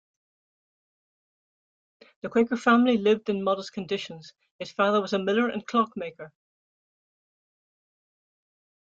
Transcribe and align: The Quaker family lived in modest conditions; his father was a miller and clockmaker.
The 2.23 2.29
Quaker 2.29 2.57
family 2.57 2.97
lived 2.97 3.29
in 3.29 3.43
modest 3.43 3.71
conditions; 3.73 4.33
his 4.57 4.71
father 4.71 4.99
was 4.99 5.13
a 5.13 5.19
miller 5.19 5.47
and 5.47 5.63
clockmaker. 5.67 6.33